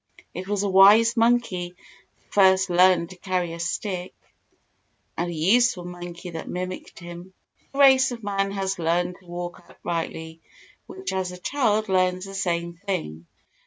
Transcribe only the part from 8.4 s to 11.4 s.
has learned to walk uprightly much as a